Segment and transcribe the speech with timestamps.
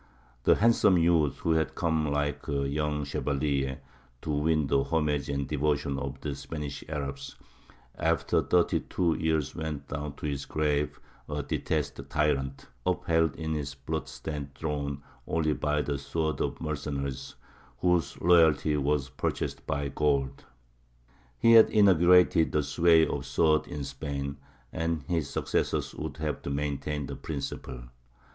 [0.45, 3.81] The handsome youth who had come like "the young chevalier"
[4.23, 7.35] to win the homage and devotion of the Spanish Arabs,
[7.99, 13.75] after thirty two years went down to his grave a detested tyrant, upheld in his
[13.75, 17.35] blood stained throne only by the swords of mercenaries
[17.81, 20.45] whose loyalty was purchased by gold.
[21.37, 24.37] He had inaugurated the sway of the sword in Spain,
[24.73, 27.81] and his successors would have to maintain the principle.